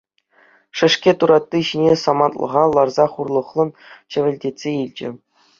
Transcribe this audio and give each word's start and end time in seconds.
Шӗшкӗ 0.79 1.11
туратти 1.23 1.59
ҫине 1.67 1.93
самантлӑха 2.03 2.63
ларса 2.75 3.05
хурлӑхлӑн 3.13 3.69
чӗвӗлтетсе 4.15 4.69
илчӗ. 4.81 5.09